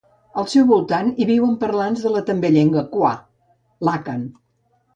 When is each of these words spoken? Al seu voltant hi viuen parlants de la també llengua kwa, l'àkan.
Al 0.43 0.45
seu 0.53 0.63
voltant 0.69 1.11
hi 1.23 1.27
viuen 1.31 1.53
parlants 1.65 2.07
de 2.07 2.15
la 2.15 2.23
també 2.31 2.53
llengua 2.57 2.85
kwa, 2.97 3.15
l'àkan. 3.89 4.29